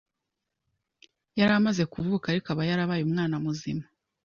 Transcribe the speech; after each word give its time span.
yaramaze 1.39 1.83
kuvuka 1.93 2.25
ariko 2.31 2.47
aba 2.53 2.63
yarabaye 2.69 3.01
umwana 3.03 3.35
muzima. 3.45 3.83